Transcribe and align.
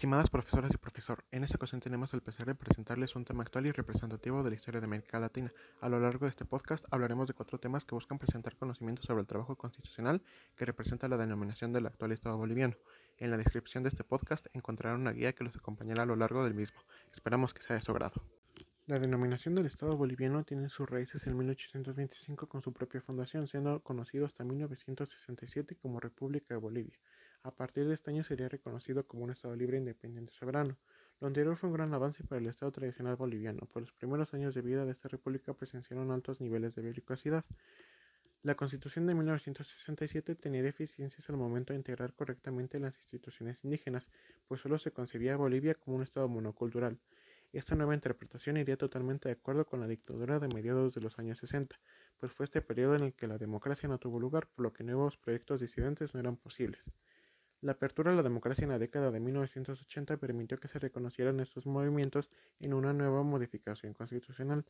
Estimadas 0.00 0.30
profesoras 0.30 0.72
y 0.72 0.78
profesor, 0.78 1.26
en 1.30 1.44
esta 1.44 1.56
ocasión 1.56 1.82
tenemos 1.82 2.14
el 2.14 2.22
placer 2.22 2.46
de 2.46 2.54
presentarles 2.54 3.16
un 3.16 3.26
tema 3.26 3.42
actual 3.42 3.66
y 3.66 3.70
representativo 3.70 4.42
de 4.42 4.48
la 4.48 4.56
historia 4.56 4.80
de 4.80 4.86
América 4.86 5.20
Latina. 5.20 5.52
A 5.82 5.90
lo 5.90 6.00
largo 6.00 6.24
de 6.24 6.30
este 6.30 6.46
podcast 6.46 6.86
hablaremos 6.90 7.28
de 7.28 7.34
cuatro 7.34 7.60
temas 7.60 7.84
que 7.84 7.94
buscan 7.94 8.18
presentar 8.18 8.56
conocimientos 8.56 9.04
sobre 9.04 9.20
el 9.20 9.26
trabajo 9.26 9.56
constitucional 9.56 10.22
que 10.56 10.64
representa 10.64 11.06
la 11.06 11.18
denominación 11.18 11.74
del 11.74 11.84
actual 11.84 12.12
Estado 12.12 12.38
boliviano. 12.38 12.76
En 13.18 13.30
la 13.30 13.36
descripción 13.36 13.82
de 13.82 13.90
este 13.90 14.02
podcast 14.02 14.46
encontrarán 14.54 15.02
una 15.02 15.12
guía 15.12 15.34
que 15.34 15.44
los 15.44 15.54
acompañará 15.54 16.04
a 16.04 16.06
lo 16.06 16.16
largo 16.16 16.44
del 16.44 16.54
mismo. 16.54 16.80
Esperamos 17.12 17.52
que 17.52 17.60
sea 17.60 17.76
de 17.76 17.82
su 17.82 17.90
agrado. 17.90 18.22
La 18.86 18.98
denominación 18.98 19.54
del 19.54 19.66
Estado 19.66 19.98
boliviano 19.98 20.44
tiene 20.44 20.70
sus 20.70 20.88
raíces 20.88 21.26
en 21.26 21.36
1825 21.36 22.48
con 22.48 22.62
su 22.62 22.72
propia 22.72 23.02
fundación, 23.02 23.46
siendo 23.48 23.80
conocido 23.80 24.24
hasta 24.24 24.44
1967 24.44 25.76
como 25.76 26.00
República 26.00 26.54
de 26.54 26.56
Bolivia. 26.56 26.98
A 27.42 27.50
partir 27.50 27.88
de 27.88 27.94
este 27.94 28.10
año 28.10 28.22
sería 28.22 28.50
reconocido 28.50 29.06
como 29.06 29.24
un 29.24 29.30
Estado 29.30 29.56
libre, 29.56 29.78
independiente 29.78 30.32
y 30.34 30.36
soberano. 30.36 30.76
Lo 31.20 31.26
anterior 31.26 31.56
fue 31.56 31.70
un 31.70 31.74
gran 31.74 31.94
avance 31.94 32.22
para 32.22 32.38
el 32.38 32.46
Estado 32.46 32.70
tradicional 32.70 33.16
boliviano, 33.16 33.66
pues 33.72 33.82
los 33.86 33.92
primeros 33.92 34.34
años 34.34 34.54
de 34.54 34.60
vida 34.60 34.84
de 34.84 34.92
esta 34.92 35.08
república 35.08 35.54
presenciaron 35.54 36.10
altos 36.10 36.40
niveles 36.42 36.74
de 36.74 36.82
belicosidad. 36.82 37.46
La 38.42 38.54
Constitución 38.54 39.06
de 39.06 39.14
1967 39.14 40.34
tenía 40.34 40.62
deficiencias 40.62 41.30
al 41.30 41.36
momento 41.36 41.72
de 41.72 41.78
integrar 41.78 42.12
correctamente 42.12 42.78
las 42.78 42.96
instituciones 42.98 43.62
indígenas, 43.64 44.10
pues 44.46 44.60
solo 44.60 44.78
se 44.78 44.92
concebía 44.92 45.34
a 45.34 45.36
Bolivia 45.36 45.74
como 45.74 45.96
un 45.96 46.02
Estado 46.02 46.28
monocultural. 46.28 46.98
Esta 47.52 47.74
nueva 47.74 47.94
interpretación 47.94 48.58
iría 48.58 48.76
totalmente 48.76 49.28
de 49.28 49.32
acuerdo 49.32 49.64
con 49.66 49.80
la 49.80 49.88
dictadura 49.88 50.38
de 50.38 50.48
mediados 50.48 50.94
de 50.94 51.00
los 51.00 51.18
años 51.18 51.38
60, 51.38 51.80
pues 52.18 52.32
fue 52.32 52.44
este 52.44 52.60
periodo 52.60 52.96
en 52.96 53.02
el 53.02 53.14
que 53.14 53.26
la 53.26 53.38
democracia 53.38 53.88
no 53.88 53.98
tuvo 53.98 54.20
lugar, 54.20 54.46
por 54.46 54.62
lo 54.62 54.72
que 54.72 54.84
nuevos 54.84 55.16
proyectos 55.16 55.60
disidentes 55.60 56.14
no 56.14 56.20
eran 56.20 56.36
posibles. 56.36 56.90
La 57.62 57.72
apertura 57.72 58.10
a 58.10 58.14
la 58.14 58.22
democracia 58.22 58.64
en 58.64 58.70
la 58.70 58.78
década 58.78 59.10
de 59.10 59.20
1980 59.20 60.16
permitió 60.16 60.58
que 60.58 60.68
se 60.68 60.78
reconocieran 60.78 61.40
estos 61.40 61.66
movimientos 61.66 62.30
en 62.58 62.72
una 62.72 62.94
nueva 62.94 63.22
modificación 63.22 63.92
constitucional. 63.92 64.64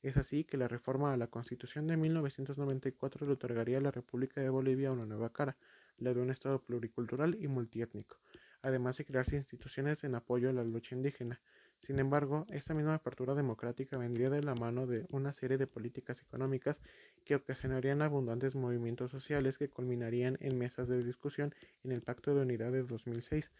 Es 0.00 0.16
así 0.16 0.44
que 0.44 0.56
la 0.56 0.68
reforma 0.68 1.12
a 1.12 1.16
la 1.16 1.26
Constitución 1.26 1.88
de 1.88 1.96
1994 1.96 3.26
le 3.26 3.32
otorgaría 3.32 3.78
a 3.78 3.80
la 3.80 3.90
República 3.90 4.40
de 4.40 4.48
Bolivia 4.48 4.92
una 4.92 5.06
nueva 5.06 5.32
cara, 5.32 5.56
la 5.98 6.14
de 6.14 6.20
un 6.20 6.30
Estado 6.30 6.62
pluricultural 6.62 7.36
y 7.40 7.48
multiétnico, 7.48 8.16
además 8.62 8.96
de 8.98 9.06
crearse 9.06 9.34
instituciones 9.34 10.04
en 10.04 10.14
apoyo 10.14 10.48
a 10.48 10.52
la 10.52 10.62
lucha 10.62 10.94
indígena. 10.94 11.40
Sin 11.78 11.98
embargo, 11.98 12.46
esta 12.50 12.74
misma 12.74 12.94
apertura 12.94 13.34
democrática 13.34 13.96
vendría 13.96 14.30
de 14.30 14.42
la 14.42 14.54
mano 14.54 14.86
de 14.86 15.06
una 15.10 15.32
serie 15.32 15.58
de 15.58 15.66
políticas 15.66 16.20
económicas 16.22 16.80
que 17.24 17.36
ocasionarían 17.36 18.02
abundantes 18.02 18.54
movimientos 18.54 19.10
sociales 19.10 19.58
que 19.58 19.68
culminarían 19.68 20.36
en 20.40 20.58
mesas 20.58 20.88
de 20.88 21.04
discusión 21.04 21.54
en 21.84 21.92
el 21.92 22.02
Pacto 22.02 22.34
de 22.34 22.42
Unidad 22.42 22.72
de 22.72 22.82
2006, 22.82 23.50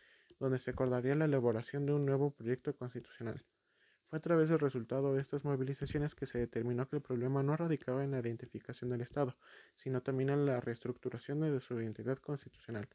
donde 0.40 0.58
se 0.58 0.70
acordaría 0.70 1.14
la 1.14 1.26
elaboración 1.26 1.86
de 1.86 1.92
un 1.92 2.06
nuevo 2.06 2.30
proyecto 2.30 2.74
constitucional. 2.74 3.44
Fue 4.04 4.18
a 4.18 4.22
través 4.22 4.48
del 4.48 4.60
resultado 4.60 5.14
de 5.14 5.20
estas 5.20 5.44
movilizaciones 5.44 6.14
que 6.14 6.26
se 6.26 6.38
determinó 6.38 6.88
que 6.88 6.96
el 6.96 7.02
problema 7.02 7.42
no 7.42 7.56
radicaba 7.56 8.04
en 8.04 8.12
la 8.12 8.20
identificación 8.20 8.90
del 8.90 9.00
Estado, 9.00 9.36
sino 9.76 10.00
también 10.00 10.30
en 10.30 10.46
la 10.46 10.60
reestructuración 10.60 11.40
de 11.40 11.60
su 11.60 11.80
identidad 11.80 12.18
constitucional. 12.18 12.88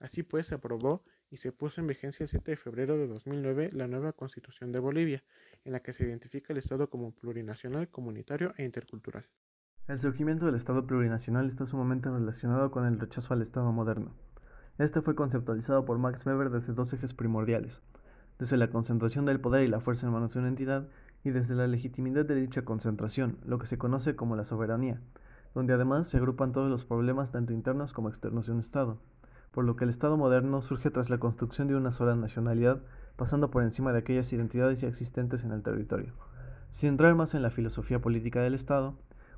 Así 0.00 0.22
pues, 0.22 0.46
se 0.46 0.54
aprobó 0.54 1.04
y 1.30 1.36
se 1.36 1.52
puso 1.52 1.80
en 1.80 1.86
vigencia 1.86 2.24
el 2.24 2.28
7 2.28 2.52
de 2.52 2.56
febrero 2.56 2.96
de 2.96 3.06
2009 3.06 3.70
la 3.72 3.86
nueva 3.86 4.12
Constitución 4.12 4.72
de 4.72 4.78
Bolivia, 4.78 5.22
en 5.64 5.72
la 5.72 5.80
que 5.80 5.92
se 5.92 6.04
identifica 6.04 6.52
el 6.52 6.58
Estado 6.58 6.88
como 6.88 7.12
plurinacional, 7.12 7.88
comunitario 7.88 8.54
e 8.56 8.64
intercultural. 8.64 9.26
El 9.86 9.98
surgimiento 9.98 10.46
del 10.46 10.54
Estado 10.54 10.86
plurinacional 10.86 11.46
está 11.48 11.66
sumamente 11.66 12.10
relacionado 12.10 12.70
con 12.70 12.86
el 12.86 12.98
rechazo 12.98 13.34
al 13.34 13.42
Estado 13.42 13.72
moderno. 13.72 14.14
Este 14.78 15.02
fue 15.02 15.14
conceptualizado 15.14 15.84
por 15.84 15.98
Max 15.98 16.24
Weber 16.24 16.50
desde 16.50 16.72
dos 16.72 16.92
ejes 16.92 17.14
primordiales, 17.14 17.80
desde 18.38 18.56
la 18.56 18.68
concentración 18.68 19.26
del 19.26 19.40
poder 19.40 19.64
y 19.64 19.68
la 19.68 19.80
fuerza 19.80 20.06
en 20.06 20.12
manos 20.12 20.34
de 20.34 20.40
una 20.40 20.48
entidad 20.48 20.88
y 21.24 21.30
desde 21.30 21.54
la 21.54 21.66
legitimidad 21.66 22.24
de 22.24 22.36
dicha 22.36 22.62
concentración, 22.62 23.38
lo 23.44 23.58
que 23.58 23.66
se 23.66 23.78
conoce 23.78 24.14
como 24.14 24.36
la 24.36 24.44
soberanía, 24.44 25.00
donde 25.54 25.74
además 25.74 26.08
se 26.08 26.18
agrupan 26.18 26.52
todos 26.52 26.70
los 26.70 26.84
problemas 26.84 27.32
tanto 27.32 27.52
internos 27.52 27.92
como 27.92 28.08
externos 28.08 28.46
de 28.46 28.52
un 28.52 28.60
Estado 28.60 29.00
por 29.50 29.64
lo 29.64 29.76
que 29.76 29.84
el 29.84 29.90
Estado 29.90 30.16
moderno 30.16 30.62
surge 30.62 30.90
tras 30.90 31.10
la 31.10 31.18
construcción 31.18 31.68
de 31.68 31.76
una 31.76 31.90
sola 31.90 32.14
nacionalidad, 32.14 32.80
pasando 33.16 33.50
por 33.50 33.62
encima 33.62 33.92
de 33.92 33.98
aquellas 33.98 34.32
identidades 34.32 34.80
ya 34.80 34.88
existentes 34.88 35.44
en 35.44 35.52
el 35.52 35.62
territorio. 35.62 36.12
Sin 36.70 36.90
entrar 36.90 37.14
más 37.14 37.34
en 37.34 37.42
la 37.42 37.50
filosofía 37.50 38.00
política 38.00 38.40
del 38.40 38.54
Estado, 38.54 38.94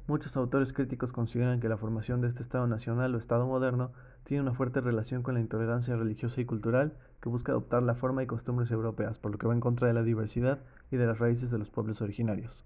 muchos 0.06 0.36
autores 0.36 0.72
críticos 0.72 1.12
consideran 1.12 1.60
que 1.60 1.68
la 1.68 1.76
formación 1.76 2.20
de 2.20 2.28
este 2.28 2.42
Estado 2.42 2.66
nacional 2.66 3.14
o 3.14 3.18
Estado 3.18 3.46
moderno 3.46 3.92
tiene 4.24 4.42
una 4.42 4.52
fuerte 4.52 4.80
relación 4.80 5.22
con 5.22 5.34
la 5.34 5.40
intolerancia 5.40 5.96
religiosa 5.96 6.40
y 6.40 6.44
cultural 6.44 6.92
que 7.20 7.28
busca 7.28 7.52
adoptar 7.52 7.82
la 7.82 7.94
forma 7.94 8.22
y 8.22 8.26
costumbres 8.26 8.70
europeas, 8.70 9.18
por 9.18 9.30
lo 9.32 9.38
que 9.38 9.46
va 9.46 9.54
en 9.54 9.60
contra 9.60 9.86
de 9.86 9.94
la 9.94 10.02
diversidad 10.02 10.58
y 10.90 10.96
de 10.96 11.06
las 11.06 11.18
raíces 11.18 11.50
de 11.50 11.58
los 11.58 11.70
pueblos 11.70 12.02
originarios. 12.02 12.64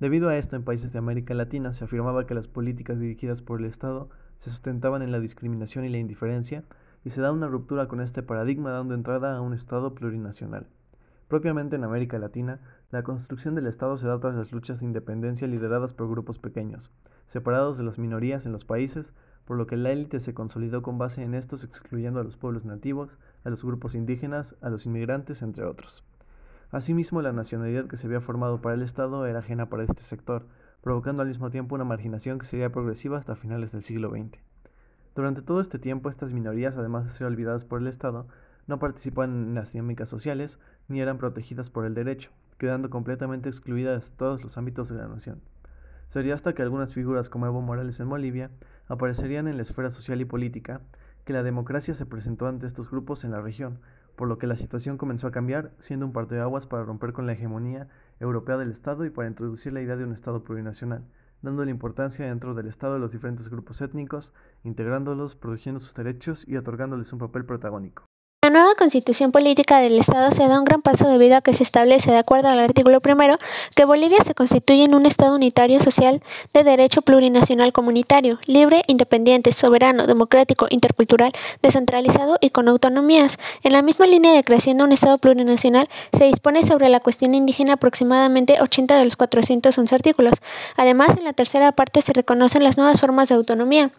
Debido 0.00 0.28
a 0.28 0.36
esto, 0.36 0.54
en 0.54 0.62
países 0.62 0.92
de 0.92 0.98
América 0.98 1.34
Latina 1.34 1.72
se 1.72 1.84
afirmaba 1.84 2.26
que 2.26 2.34
las 2.34 2.46
políticas 2.46 3.00
dirigidas 3.00 3.42
por 3.42 3.60
el 3.60 3.66
Estado 3.66 4.08
se 4.38 4.50
sustentaban 4.50 5.02
en 5.02 5.12
la 5.12 5.20
discriminación 5.20 5.84
y 5.84 5.88
la 5.88 5.98
indiferencia, 5.98 6.64
y 7.04 7.10
se 7.10 7.20
da 7.20 7.32
una 7.32 7.46
ruptura 7.46 7.88
con 7.88 8.00
este 8.00 8.22
paradigma 8.22 8.70
dando 8.70 8.94
entrada 8.94 9.36
a 9.36 9.40
un 9.40 9.54
Estado 9.54 9.94
plurinacional. 9.94 10.66
Propiamente 11.28 11.76
en 11.76 11.84
América 11.84 12.18
Latina, 12.18 12.60
la 12.90 13.02
construcción 13.02 13.54
del 13.54 13.66
Estado 13.66 13.98
se 13.98 14.06
da 14.06 14.18
tras 14.18 14.34
las 14.34 14.50
luchas 14.50 14.80
de 14.80 14.86
independencia 14.86 15.46
lideradas 15.46 15.92
por 15.92 16.08
grupos 16.08 16.38
pequeños, 16.38 16.90
separados 17.26 17.76
de 17.76 17.84
las 17.84 17.98
minorías 17.98 18.46
en 18.46 18.52
los 18.52 18.64
países, 18.64 19.12
por 19.44 19.58
lo 19.58 19.66
que 19.66 19.76
la 19.76 19.90
élite 19.92 20.20
se 20.20 20.34
consolidó 20.34 20.82
con 20.82 20.98
base 20.98 21.22
en 21.22 21.34
estos 21.34 21.64
excluyendo 21.64 22.20
a 22.20 22.24
los 22.24 22.36
pueblos 22.36 22.64
nativos, 22.64 23.18
a 23.44 23.50
los 23.50 23.64
grupos 23.64 23.94
indígenas, 23.94 24.56
a 24.60 24.70
los 24.70 24.86
inmigrantes, 24.86 25.42
entre 25.42 25.64
otros. 25.64 26.02
Asimismo, 26.70 27.22
la 27.22 27.32
nacionalidad 27.32 27.86
que 27.86 27.96
se 27.96 28.06
había 28.06 28.20
formado 28.20 28.60
para 28.60 28.74
el 28.74 28.82
Estado 28.82 29.26
era 29.26 29.38
ajena 29.38 29.70
para 29.70 29.84
este 29.84 30.02
sector, 30.02 30.46
provocando 30.80 31.22
al 31.22 31.28
mismo 31.28 31.50
tiempo 31.50 31.74
una 31.74 31.84
marginación 31.84 32.38
que 32.38 32.46
sería 32.46 32.70
progresiva 32.70 33.18
hasta 33.18 33.36
finales 33.36 33.72
del 33.72 33.82
siglo 33.82 34.10
XX. 34.10 34.38
Durante 35.14 35.42
todo 35.42 35.60
este 35.60 35.78
tiempo, 35.78 36.10
estas 36.10 36.32
minorías, 36.32 36.76
además 36.76 37.04
de 37.04 37.10
ser 37.10 37.26
olvidadas 37.26 37.64
por 37.64 37.80
el 37.80 37.88
Estado, 37.88 38.28
no 38.68 38.78
participaban 38.78 39.48
en 39.48 39.54
las 39.54 39.72
dinámicas 39.72 40.08
sociales 40.08 40.58
ni 40.86 41.00
eran 41.00 41.18
protegidas 41.18 41.70
por 41.70 41.84
el 41.84 41.94
derecho, 41.94 42.30
quedando 42.58 42.90
completamente 42.90 43.48
excluidas 43.48 44.10
de 44.10 44.16
todos 44.16 44.44
los 44.44 44.56
ámbitos 44.58 44.88
de 44.88 44.96
la 44.96 45.08
nación. 45.08 45.40
Sería 46.10 46.34
hasta 46.34 46.54
que 46.54 46.62
algunas 46.62 46.94
figuras 46.94 47.28
como 47.28 47.46
Evo 47.46 47.60
Morales 47.60 48.00
en 48.00 48.08
Bolivia 48.08 48.50
aparecerían 48.86 49.48
en 49.48 49.56
la 49.56 49.62
esfera 49.62 49.90
social 49.90 50.20
y 50.20 50.24
política 50.24 50.80
que 51.24 51.32
la 51.32 51.42
democracia 51.42 51.94
se 51.94 52.06
presentó 52.06 52.46
ante 52.46 52.66
estos 52.66 52.90
grupos 52.90 53.24
en 53.24 53.32
la 53.32 53.42
región, 53.42 53.80
por 54.16 54.28
lo 54.28 54.38
que 54.38 54.46
la 54.46 54.56
situación 54.56 54.96
comenzó 54.96 55.26
a 55.26 55.30
cambiar, 55.32 55.72
siendo 55.78 56.06
un 56.06 56.12
parteaguas 56.12 56.66
para 56.66 56.84
romper 56.84 57.12
con 57.12 57.26
la 57.26 57.32
hegemonía 57.32 57.88
europea 58.20 58.56
del 58.56 58.70
Estado 58.70 59.04
y 59.04 59.10
para 59.10 59.28
introducir 59.28 59.72
la 59.72 59.80
idea 59.80 59.96
de 59.96 60.04
un 60.04 60.12
Estado 60.12 60.42
plurinacional, 60.42 61.04
dándole 61.42 61.70
importancia 61.70 62.26
dentro 62.26 62.54
del 62.54 62.66
Estado 62.66 62.96
a 62.96 62.98
los 62.98 63.12
diferentes 63.12 63.48
grupos 63.48 63.80
étnicos, 63.80 64.32
integrándolos, 64.64 65.36
protegiendo 65.36 65.80
sus 65.80 65.94
derechos 65.94 66.46
y 66.46 66.56
otorgándoles 66.56 67.12
un 67.12 67.20
papel 67.20 67.44
protagónico. 67.44 68.04
La 68.48 68.60
nueva 68.60 68.74
constitución 68.76 69.30
política 69.30 69.78
del 69.78 69.98
Estado 69.98 70.32
se 70.32 70.48
da 70.48 70.58
un 70.58 70.64
gran 70.64 70.80
paso 70.80 71.06
debido 71.06 71.36
a 71.36 71.42
que 71.42 71.52
se 71.52 71.62
establece, 71.62 72.10
de 72.10 72.16
acuerdo 72.16 72.48
al 72.48 72.58
artículo 72.58 73.02
primero, 73.02 73.36
que 73.74 73.84
Bolivia 73.84 74.24
se 74.24 74.34
constituye 74.34 74.84
en 74.84 74.94
un 74.94 75.04
Estado 75.04 75.34
unitario 75.34 75.80
social 75.80 76.22
de 76.54 76.64
derecho 76.64 77.02
plurinacional 77.02 77.74
comunitario, 77.74 78.38
libre, 78.46 78.84
independiente, 78.86 79.52
soberano, 79.52 80.06
democrático, 80.06 80.66
intercultural, 80.70 81.32
descentralizado 81.60 82.38
y 82.40 82.48
con 82.48 82.68
autonomías. 82.68 83.36
En 83.64 83.74
la 83.74 83.82
misma 83.82 84.06
línea 84.06 84.32
de 84.32 84.42
creación 84.42 84.78
de 84.78 84.84
un 84.84 84.92
Estado 84.92 85.18
plurinacional 85.18 85.86
se 86.16 86.24
dispone 86.24 86.62
sobre 86.62 86.88
la 86.88 87.00
cuestión 87.00 87.34
indígena 87.34 87.74
aproximadamente 87.74 88.62
80 88.62 88.96
de 88.96 89.04
los 89.04 89.16
411 89.16 89.94
artículos. 89.94 90.32
Además, 90.78 91.10
en 91.18 91.24
la 91.24 91.34
tercera 91.34 91.72
parte 91.72 92.00
se 92.00 92.14
reconocen 92.14 92.64
las 92.64 92.78
nuevas 92.78 92.98
formas 92.98 93.28
de 93.28 93.34
autonomía 93.34 93.90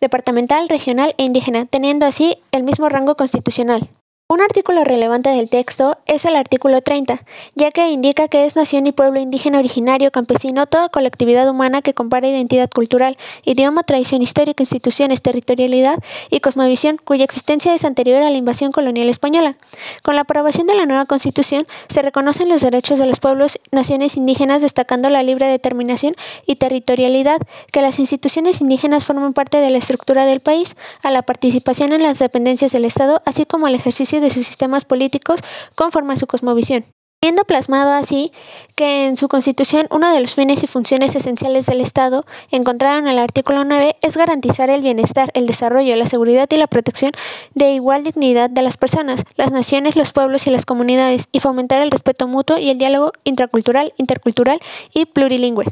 departamental, 0.00 0.68
regional 0.68 1.14
e 1.18 1.24
indígena, 1.24 1.66
teniendo 1.66 2.06
así 2.06 2.38
el 2.52 2.62
mismo 2.62 2.88
rango 2.88 3.16
constitucional. 3.16 3.88
Un 4.26 4.40
artículo 4.40 4.84
relevante 4.84 5.28
del 5.28 5.50
texto 5.50 5.98
es 6.06 6.24
el 6.24 6.34
artículo 6.34 6.80
30, 6.80 7.20
ya 7.56 7.70
que 7.72 7.90
indica 7.90 8.26
que 8.26 8.46
es 8.46 8.56
nación 8.56 8.86
y 8.86 8.92
pueblo 8.92 9.20
indígena 9.20 9.58
originario, 9.58 10.10
campesino, 10.10 10.64
toda 10.64 10.88
colectividad 10.88 11.46
humana 11.46 11.82
que 11.82 11.92
compara 11.92 12.26
identidad 12.26 12.70
cultural, 12.70 13.18
idioma, 13.44 13.82
tradición 13.82 14.22
histórica, 14.22 14.62
instituciones, 14.62 15.20
territorialidad 15.20 16.02
y 16.30 16.40
cosmovisión, 16.40 16.96
cuya 17.04 17.22
existencia 17.24 17.74
es 17.74 17.84
anterior 17.84 18.22
a 18.22 18.30
la 18.30 18.38
invasión 18.38 18.72
colonial 18.72 19.10
española. 19.10 19.56
Con 20.02 20.14
la 20.14 20.22
aprobación 20.22 20.66
de 20.66 20.74
la 20.74 20.86
nueva 20.86 21.04
Constitución 21.04 21.66
se 21.90 22.00
reconocen 22.00 22.48
los 22.48 22.62
derechos 22.62 22.98
de 22.98 23.04
los 23.04 23.20
pueblos, 23.20 23.60
naciones 23.72 24.16
indígenas, 24.16 24.62
destacando 24.62 25.10
la 25.10 25.22
libre 25.22 25.48
determinación 25.48 26.16
y 26.46 26.56
territorialidad, 26.56 27.42
que 27.70 27.82
las 27.82 27.98
instituciones 27.98 28.62
indígenas 28.62 29.04
forman 29.04 29.34
parte 29.34 29.58
de 29.58 29.68
la 29.68 29.76
estructura 29.76 30.24
del 30.24 30.40
país, 30.40 30.76
a 31.02 31.10
la 31.10 31.20
participación 31.20 31.92
en 31.92 32.02
las 32.02 32.18
dependencias 32.20 32.72
del 32.72 32.86
Estado, 32.86 33.20
así 33.26 33.44
como 33.44 33.66
al 33.66 33.74
ejercicio 33.74 34.13
de 34.20 34.30
sus 34.30 34.46
sistemas 34.46 34.84
políticos 34.84 35.40
conforme 35.74 36.14
a 36.14 36.16
su 36.16 36.26
cosmovisión. 36.26 36.84
Viendo 37.24 37.44
plasmado 37.44 37.92
así 37.92 38.32
que 38.74 39.06
en 39.06 39.16
su 39.16 39.28
constitución 39.28 39.86
uno 39.90 40.12
de 40.12 40.20
los 40.20 40.34
fines 40.34 40.62
y 40.62 40.66
funciones 40.66 41.16
esenciales 41.16 41.64
del 41.64 41.80
Estado, 41.80 42.26
encontrado 42.50 42.98
en 42.98 43.08
el 43.08 43.18
artículo 43.18 43.64
9, 43.64 43.96
es 44.02 44.18
garantizar 44.18 44.68
el 44.68 44.82
bienestar, 44.82 45.30
el 45.32 45.46
desarrollo, 45.46 45.96
la 45.96 46.04
seguridad 46.04 46.46
y 46.50 46.58
la 46.58 46.66
protección 46.66 47.12
de 47.54 47.72
igual 47.72 48.04
dignidad 48.04 48.50
de 48.50 48.60
las 48.60 48.76
personas, 48.76 49.24
las 49.36 49.52
naciones, 49.52 49.96
los 49.96 50.12
pueblos 50.12 50.46
y 50.46 50.50
las 50.50 50.66
comunidades, 50.66 51.28
y 51.32 51.40
fomentar 51.40 51.80
el 51.80 51.90
respeto 51.90 52.28
mutuo 52.28 52.58
y 52.58 52.68
el 52.68 52.76
diálogo 52.76 53.12
intracultural, 53.24 53.94
intercultural 53.96 54.60
y 54.92 55.06
plurilingüe. 55.06 55.64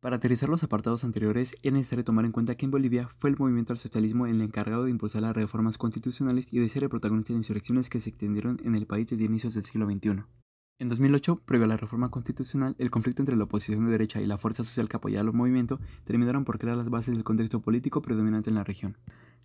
Para 0.00 0.16
aterrizar 0.16 0.48
los 0.48 0.62
apartados 0.62 1.04
anteriores, 1.04 1.54
es 1.62 1.72
necesario 1.74 2.06
tomar 2.06 2.24
en 2.24 2.32
cuenta 2.32 2.54
que 2.54 2.64
en 2.64 2.70
Bolivia 2.70 3.10
fue 3.18 3.28
el 3.28 3.36
movimiento 3.36 3.74
al 3.74 3.78
socialismo 3.78 4.26
el 4.26 4.40
encargado 4.40 4.84
de 4.84 4.90
impulsar 4.90 5.20
las 5.20 5.36
reformas 5.36 5.76
constitucionales 5.76 6.50
y 6.54 6.58
de 6.58 6.70
ser 6.70 6.84
el 6.84 6.88
protagonista 6.88 7.34
de 7.34 7.40
insurrecciones 7.40 7.90
que 7.90 8.00
se 8.00 8.08
extendieron 8.08 8.58
en 8.64 8.74
el 8.74 8.86
país 8.86 9.10
desde 9.10 9.24
inicios 9.24 9.52
del 9.52 9.64
siglo 9.64 9.84
XXI. 9.84 10.22
En 10.78 10.88
2008, 10.88 11.42
previo 11.44 11.66
a 11.66 11.68
la 11.68 11.76
reforma 11.76 12.10
constitucional, 12.10 12.74
el 12.78 12.90
conflicto 12.90 13.20
entre 13.20 13.36
la 13.36 13.44
oposición 13.44 13.84
de 13.84 13.90
derecha 13.90 14.22
y 14.22 14.26
la 14.26 14.38
fuerza 14.38 14.64
social 14.64 14.88
que 14.88 14.96
apoyaba 14.96 15.28
al 15.28 15.34
movimiento 15.34 15.78
terminaron 16.04 16.46
por 16.46 16.58
crear 16.58 16.78
las 16.78 16.88
bases 16.88 17.14
del 17.14 17.22
contexto 17.22 17.60
político 17.60 18.00
predominante 18.00 18.48
en 18.48 18.56
la 18.56 18.64
región. 18.64 18.96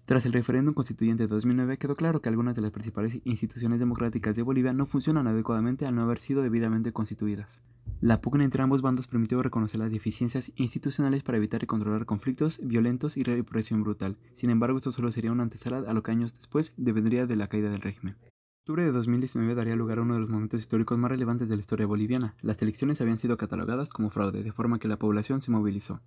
Tras 0.05 0.27
el 0.27 0.33
referéndum 0.33 0.75
constituyente 0.75 1.23
de 1.23 1.27
2009, 1.27 1.79
quedó 1.79 1.95
claro 1.95 2.21
que 2.21 2.29
algunas 2.29 2.55
de 2.55 2.61
las 2.61 2.69
principales 2.69 3.19
instituciones 3.23 3.79
democráticas 3.79 4.35
de 4.35 4.43
Bolivia 4.43 4.71
no 4.71 4.85
funcionan 4.85 5.25
adecuadamente 5.25 5.87
al 5.87 5.95
no 5.95 6.03
haber 6.03 6.19
sido 6.19 6.43
debidamente 6.43 6.93
constituidas. 6.93 7.63
La 8.01 8.21
pugna 8.21 8.43
entre 8.43 8.61
ambos 8.61 8.83
bandos 8.83 9.07
permitió 9.07 9.41
reconocer 9.41 9.79
las 9.79 9.91
deficiencias 9.91 10.51
institucionales 10.57 11.23
para 11.23 11.39
evitar 11.39 11.63
y 11.63 11.65
controlar 11.65 12.05
conflictos 12.05 12.59
violentos 12.63 13.17
y 13.17 13.23
represión 13.23 13.81
brutal. 13.81 14.17
Sin 14.33 14.51
embargo, 14.51 14.77
esto 14.77 14.91
solo 14.91 15.11
sería 15.11 15.31
una 15.31 15.41
antesala 15.41 15.77
a 15.79 15.93
lo 15.93 16.03
que 16.03 16.11
años 16.11 16.35
después 16.35 16.75
devendría 16.77 17.25
de 17.25 17.35
la 17.35 17.47
caída 17.47 17.71
del 17.71 17.81
régimen. 17.81 18.15
Octubre 18.61 18.83
de 18.83 18.91
2019 18.91 19.55
daría 19.55 19.75
lugar 19.75 19.97
a 19.97 20.01
uno 20.03 20.13
de 20.15 20.19
los 20.19 20.29
momentos 20.29 20.59
históricos 20.59 20.99
más 20.99 21.09
relevantes 21.09 21.49
de 21.49 21.55
la 21.55 21.61
historia 21.61 21.87
boliviana. 21.87 22.35
Las 22.41 22.61
elecciones 22.61 23.01
habían 23.01 23.17
sido 23.17 23.37
catalogadas 23.37 23.89
como 23.89 24.11
fraude, 24.11 24.43
de 24.43 24.51
forma 24.51 24.77
que 24.77 24.87
la 24.87 24.99
población 24.99 25.41
se 25.41 25.49
movilizó. 25.49 26.01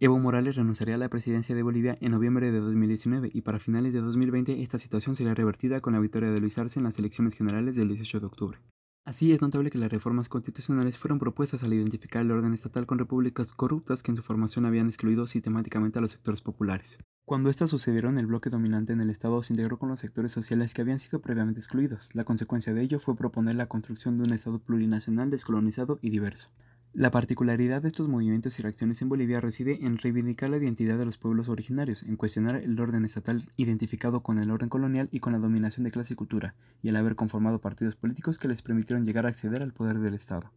Evo 0.00 0.16
Morales 0.20 0.54
renunciaría 0.54 0.94
a 0.94 0.98
la 0.98 1.08
presidencia 1.08 1.56
de 1.56 1.64
Bolivia 1.64 1.98
en 2.00 2.12
noviembre 2.12 2.52
de 2.52 2.60
2019 2.60 3.30
y 3.32 3.40
para 3.40 3.58
finales 3.58 3.92
de 3.92 4.00
2020 4.00 4.62
esta 4.62 4.78
situación 4.78 5.16
sería 5.16 5.34
revertida 5.34 5.80
con 5.80 5.92
la 5.92 5.98
victoria 5.98 6.30
de 6.30 6.40
Luis 6.40 6.56
Arce 6.56 6.78
en 6.78 6.84
las 6.84 7.00
elecciones 7.00 7.34
generales 7.34 7.74
del 7.74 7.88
18 7.88 8.20
de 8.20 8.26
octubre. 8.26 8.58
Así 9.04 9.32
es 9.32 9.40
notable 9.40 9.70
que 9.72 9.78
las 9.78 9.90
reformas 9.90 10.28
constitucionales 10.28 10.96
fueron 10.96 11.18
propuestas 11.18 11.64
al 11.64 11.74
identificar 11.74 12.22
el 12.22 12.30
orden 12.30 12.54
estatal 12.54 12.86
con 12.86 13.00
repúblicas 13.00 13.52
corruptas 13.52 14.04
que 14.04 14.12
en 14.12 14.16
su 14.16 14.22
formación 14.22 14.66
habían 14.66 14.86
excluido 14.86 15.26
sistemáticamente 15.26 15.98
a 15.98 16.02
los 16.02 16.12
sectores 16.12 16.42
populares. 16.42 16.98
Cuando 17.24 17.50
estas 17.50 17.70
sucedieron, 17.70 18.18
el 18.18 18.26
bloque 18.26 18.50
dominante 18.50 18.92
en 18.92 19.00
el 19.00 19.10
Estado 19.10 19.42
se 19.42 19.52
integró 19.52 19.80
con 19.80 19.88
los 19.88 19.98
sectores 19.98 20.30
sociales 20.30 20.74
que 20.74 20.82
habían 20.82 21.00
sido 21.00 21.20
previamente 21.20 21.58
excluidos. 21.58 22.10
La 22.12 22.22
consecuencia 22.22 22.72
de 22.72 22.82
ello 22.82 23.00
fue 23.00 23.16
proponer 23.16 23.56
la 23.56 23.66
construcción 23.66 24.16
de 24.16 24.24
un 24.24 24.32
Estado 24.32 24.60
plurinacional 24.60 25.28
descolonizado 25.28 25.98
y 26.02 26.10
diverso. 26.10 26.50
La 26.94 27.10
particularidad 27.10 27.82
de 27.82 27.88
estos 27.88 28.08
movimientos 28.08 28.58
y 28.58 28.62
reacciones 28.62 29.02
en 29.02 29.10
Bolivia 29.10 29.40
reside 29.40 29.84
en 29.84 29.98
reivindicar 29.98 30.48
la 30.48 30.56
identidad 30.56 30.98
de 30.98 31.04
los 31.04 31.18
pueblos 31.18 31.48
originarios, 31.48 32.02
en 32.02 32.16
cuestionar 32.16 32.56
el 32.56 32.80
orden 32.80 33.04
estatal 33.04 33.52
identificado 33.56 34.22
con 34.22 34.38
el 34.38 34.50
orden 34.50 34.70
colonial 34.70 35.08
y 35.12 35.20
con 35.20 35.34
la 35.34 35.38
dominación 35.38 35.84
de 35.84 35.90
clase 35.90 36.14
y 36.14 36.16
cultura, 36.16 36.54
y 36.82 36.88
el 36.88 36.96
haber 36.96 37.14
conformado 37.14 37.60
partidos 37.60 37.94
políticos 37.94 38.38
que 38.38 38.48
les 38.48 38.62
permitieron 38.62 39.04
llegar 39.04 39.26
a 39.26 39.28
acceder 39.28 39.62
al 39.62 39.74
poder 39.74 39.98
del 39.98 40.14
Estado. 40.14 40.50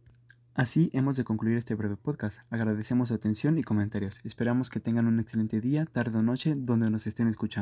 Así 0.54 0.90
hemos 0.94 1.16
de 1.16 1.24
concluir 1.24 1.56
este 1.56 1.74
breve 1.74 1.96
podcast. 1.96 2.38
Agradecemos 2.50 3.08
su 3.08 3.14
atención 3.14 3.58
y 3.58 3.62
comentarios. 3.62 4.20
Esperamos 4.24 4.68
que 4.68 4.80
tengan 4.80 5.06
un 5.06 5.20
excelente 5.20 5.60
día, 5.60 5.86
tarde 5.86 6.18
o 6.18 6.22
noche 6.22 6.54
donde 6.56 6.90
nos 6.90 7.06
estén 7.06 7.28
escuchando. 7.28 7.60